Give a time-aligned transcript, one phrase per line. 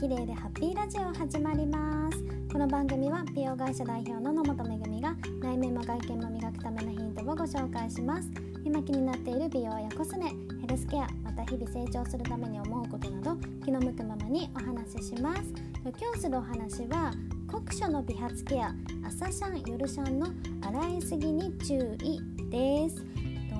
[0.00, 2.24] 綺麗でハッピーラジオ始まります。
[2.50, 8.30] この番組は美容会社代表の野本めぐみが内面も外見も磨くためのヒントをご紹介します。
[8.64, 10.32] 今気になっている美容やコスメ
[10.62, 15.42] ヘルスケアまた日々成長するために思うことなど気の向くままにお話しします。
[15.84, 17.12] 今日するお話は
[17.46, 18.74] 酷暑の美髪ケア
[19.06, 20.28] 朝シャン夜シャンの
[20.62, 23.04] 洗いすぎに注意です。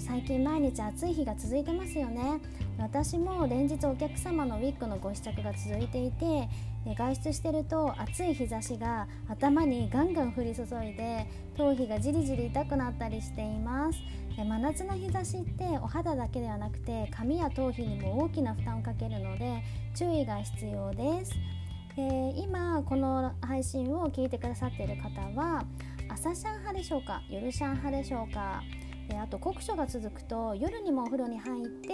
[0.00, 2.40] 最近毎日暑い日が続いてますよね。
[2.78, 6.48] 私も連日お客様のウィッグのご試着が続いていて
[6.96, 11.26] 外出してると暑い日差しが頭にガンガン降り注いで
[11.56, 13.98] 頭皮がじりじり痛くなったりしています。
[14.36, 19.62] 真夏の日差しってお肌だけではなくて髪や頭皮にも大きな負担をかけるので
[19.94, 21.32] 注意が必要です。
[21.96, 25.64] えー、今この配信を聞いてくださっている方は
[26.08, 28.62] 朝シャン派でしょうか夜シャン派でしょうか。
[29.08, 31.88] であと酷暑が続くと夜にもお風呂に入って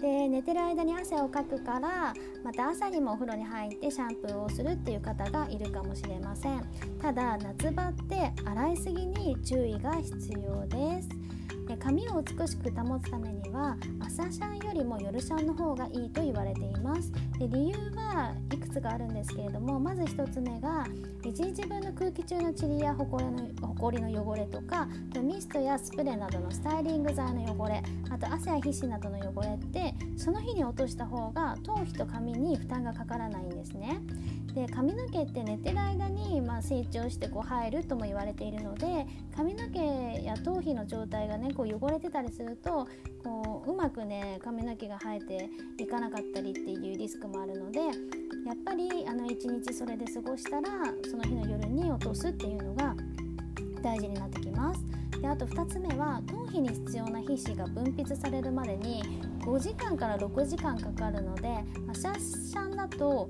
[0.00, 6.64] で寝てる間に汗をかくからまた朝にもお風呂に入ってシャンプーをするっていう方がいるかもしれません。
[7.00, 11.21] ただ夏場って洗いすぎに注意が必要です。
[11.66, 17.12] で髪を美しく保つためには朝シャンよりも夜シャンの方がいいと言われています。
[17.38, 20.86] で理由はいくつかあるんですけれどもまず1つ目が
[21.22, 24.88] 1日分の空気中の塵やほこりのほこりの汚れとか
[25.22, 34.00] ミストやスプレーなどのスタイリング剤の汚れあと汗や皮脂などの汚れってその日に落とした方が頭皮と髪に負担がかからないんですね。
[34.54, 42.86] で髪の毛って寝てる間に、まあ、成長してこう生えるとも言われているので髪の毛や頭皮の状態がねこう汚れてたりすると
[43.24, 47.90] こううまくね髪の毛が生えていかなかったりっていうリスクもあるのでやっ
[48.64, 50.68] ぱりあの1日それで過ごしたら
[51.10, 52.94] その日の夜に落とすっていうのが
[53.82, 54.84] 大事になってきます。
[55.20, 59.02] であと2つ目は頭皮に必要な皮脂が分泌されるまでに
[59.40, 61.48] 5時間から6時間かかるので、
[61.86, 63.28] まあ、シャッシャンだと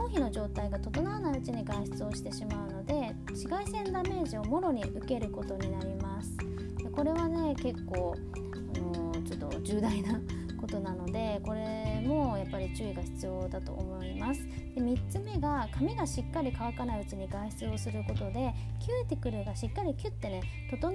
[0.00, 6.36] 頭皮の状態が整わないうちに外出をしてしまうので紫外線ダメージをもろに受けることになります。
[6.78, 10.18] でこれはね結構、あのー、ちょっと重大な
[10.58, 14.42] ことなのでこれもやっぱり注意が必要だと思います。
[14.74, 20.90] で3つ目が髪がしっかり乾かないうちに外出をすることでキューティクルがしっかりキュッてね整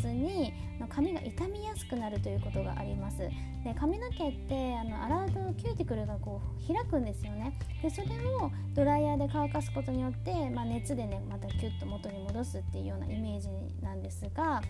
[0.00, 0.52] ずに
[0.88, 3.18] 髪が傷みやすくなるということがあります。
[3.18, 7.58] で髪の毛ってあの洗うとキューティクルがこう開くんですよね。
[7.82, 8.08] でそれ
[8.42, 13.48] をドライヤーで乾かすことによって、まあ、熱でねまたキュッと元に戻すっていうようなイメージ
[13.82, 14.62] なんですが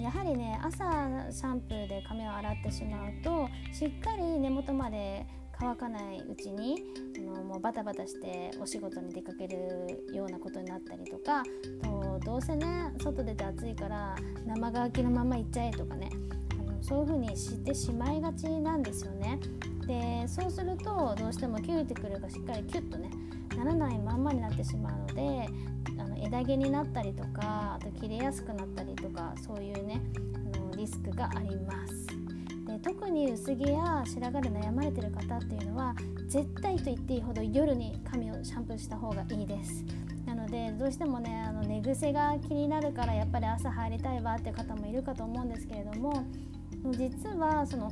[0.00, 0.84] やはりね朝
[1.32, 5.26] シャンプーで髪を洗ってしまうとしっかり根元まで
[5.58, 6.84] 乾かないうちに
[7.42, 11.42] もうバタバタしてお仕事に出かけるようなことになったりとか
[11.82, 14.16] どうせね外出て暑いから
[14.46, 16.10] 生乾きのまま行っちゃえとかね
[16.52, 19.38] あのそういう風にしてしまいがちなんですよね。
[19.86, 23.10] でそうするとどうしてもキューティクルがしっかりキュッとね
[23.56, 25.48] ならないまんまになってしまうので
[25.98, 30.02] あの枝毛になったりとかあと切れやすくなったりとかそういうね
[30.54, 32.07] あのリスクがあります。
[32.82, 35.94] 特に薄毛や白髪で悩まれてる方っていうのは
[36.26, 39.84] 絶対と言っていいほど夜に髪をシャンプーした方がいいです
[40.26, 46.24] なのでどうしてもねあの寝癖が気になるからやっぱり朝入りたいわっていう方もいるかと思うんですけれども
[46.92, 47.90] 実はその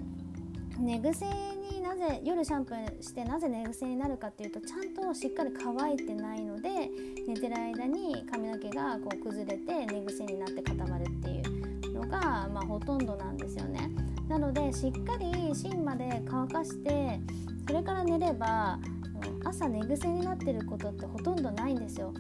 [0.79, 1.25] 寝癖
[1.73, 6.91] になぜ夜シャンプーしてなぜ寝癖になるかっていうとちゃんとしっかり乾いてないので
[7.27, 13.91] 寝てる間に髪の毛がこう崩れて寝癖になって固まるっていうのが、まあ、ほとんどなんですよね。
[14.29, 17.21] なのでしっかり芯まで乾かして
[17.67, 18.79] それから寝れば
[19.45, 22.13] 朝寝癖になってることってほとんどないんですよ。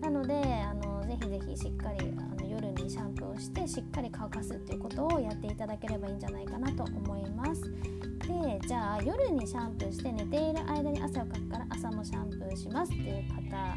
[0.00, 7.62] なのであのぜひぜひしっかりあの夜にシャンプーをしてしっかり乾かすっていうことをやっていただければいいんじゃないかなと思います。
[7.62, 13.76] でじゃあ夜にシャンプーして寝ている間に汗をかくから朝もシャンプーしますっていう方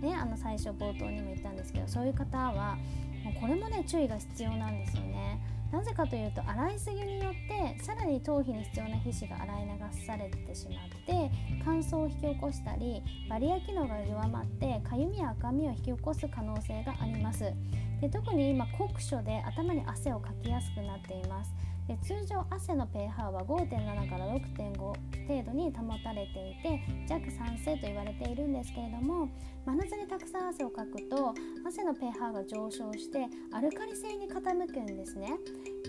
[0.00, 2.76] ねあの最初冒頭にも言ったんですけどそういう方は
[3.24, 5.40] もうこれもね注意が必要なんですよね。
[5.72, 11.30] なぜかというと洗いすぎによってさらに頭皮に必要な皮脂が洗い流されてしまって
[11.64, 17.52] 乾燥を引き起こしたりバリア機能が弱まってかゆみや赤みを引き起こす可能性があります。
[18.00, 21.52] で特に今酷暑で頭に汗をかきやすくなっています。
[21.90, 29.28] で通常汗の pH は5.7から6.5程度に保たれていて弱酸性と言われているんですけれども
[29.66, 31.34] 真夏にたくさん汗をかくと
[31.66, 35.30] 汗の pH が上昇してアルカリ性に傾くんですね。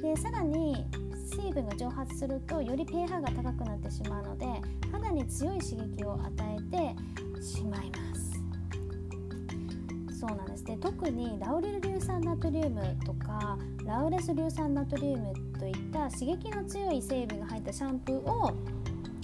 [0.01, 0.87] でさらに
[1.37, 4.47] 水分が蒸発するとより pH が高くなってしまうので
[4.91, 6.95] 肌に強い刺激を与え
[7.35, 8.31] てしまいます。
[10.19, 10.63] そうなんです。
[10.63, 18.53] で特にラウレル硫酸ナトリウムとかラウレス硫酸ナトリウムといった刺激の強い成分が入ったシャンプーを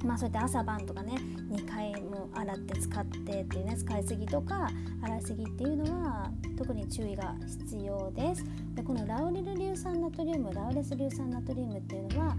[0.03, 1.15] まあそうやって朝晩とかね
[1.51, 4.69] 2回も洗って使ってっていうね使いすぎとか
[5.03, 8.43] 洗いすぎっていうのは特に注意が必要です。
[8.75, 12.37] でこのラウレル硫酸ナトリウムラウレス硫酸ナトリウムっていうのは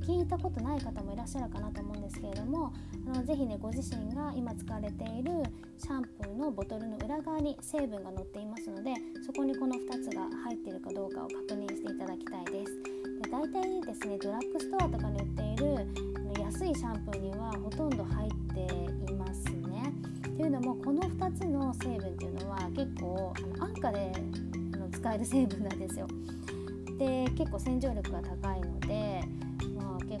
[0.00, 2.72] 聞いたことない方もいらっしゃるかなと思うんですけれども
[3.12, 5.30] あのぜひねご自身が今使われている
[5.78, 8.94] シャンプーのボトルの裏側に成分が載っていますので
[9.26, 12.82] そこにこの2つが入っているかどうかを確認していただきたいです。
[13.22, 16.10] で大体ですねドラッグストアとかに売っている
[16.40, 19.92] 安いシャンプーにはほとんど入っていますね。
[20.24, 24.12] というのもこの2つの成分っていうのは結構あの安価で
[24.74, 26.06] あの使える成分なんですよ。
[26.98, 29.22] で結構洗浄力が高いので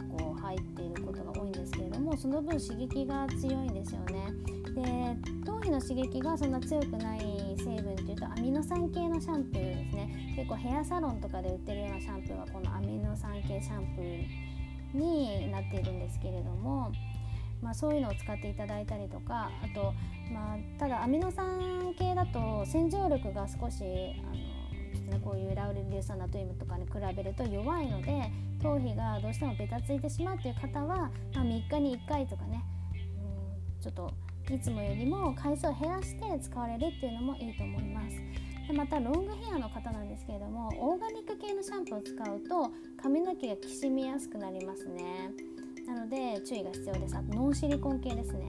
[0.00, 4.32] 結構入っていることが多いんですけれどもその分刺激が強いんですよね。
[4.74, 4.82] で
[5.44, 7.20] 頭皮の刺激がそんな強くない
[7.58, 10.34] 成分っていうとアミノ酸系のシャンプーですね。
[10.36, 16.92] 結構ヘアサロンとかで売ってるようなシャンプーはこのアミノ酸系シャンプーになっているんですけれども、
[17.62, 19.92] まあ、そういうのを使っていただいたりとかあと、
[20.32, 24.49] まあ、ただアミノ酸系だと洗浄力が少しあの
[25.24, 28.30] こういうラウレル硫酸ナトリウムとかに比べると弱いので
[28.62, 32.62] 頭皮がどうしてもベタついてしまうという方は、まあ、3日に1回とかね、
[32.94, 34.12] うん、ちょっと
[34.54, 38.16] いつもよりも回数を減らして使われるっていうのもいいと思います。
[38.66, 42.70] でまたロングヘアの方なんですけれどもオーガニック系のシャンプーを使うと
[43.02, 45.30] 髪の毛がきしみやすくなりますね。
[45.86, 47.16] なので注意が必要です。
[47.16, 48.46] あとノンシリコン系ですね。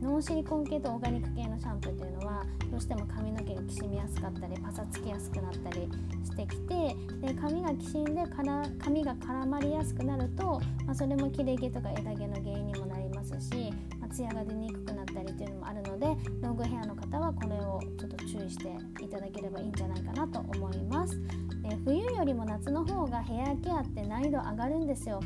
[0.00, 5.88] ノンシリコン系とオーガニック系のシャンプーというのはどうしても髪の毛がきしみやすかったりパサつきやすくなったり
[6.24, 16.06] してきてで髪がきしんでから髪が絡まりやすくなると、まあ、それも切れ毛とか枝毛の原因にもなりますし、まあ、ツヤが出にくくなったりっていうのもあるので
[16.40, 18.74] ロングヘアの方はこれをちょっと注意して
[19.04, 21.20] いただければいいんじゃないかなと思います。
[21.62, 25.20] で冬よりも夏の方がヘアケアって難易度上がるんですよ。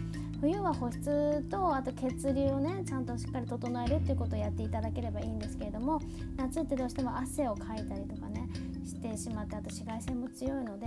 [0.44, 5.98] 冬は保湿とあと血流をねちゃんとしっかり整えるっていうことをやっていただければいいんですけれども
[6.36, 8.46] 夏ってどうしても汗をかいたりとかね
[8.84, 10.86] してしまってあと紫外線も強いので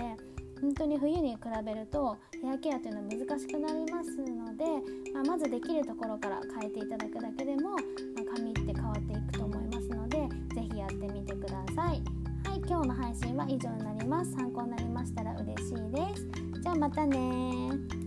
[0.62, 4.65] 本当に冬に比べるとヘアケアというのは難しくなりますので、
[5.12, 10.19] まあ、まずできるところから変えていただくだけでも、まあ、髪って変わっていくと思いますので
[10.54, 12.01] 是非やってみてください。
[12.48, 14.33] はい、今日の配信は以上になります。
[14.33, 16.27] 参考になりましたら嬉しいです。
[16.62, 18.06] じゃあまたね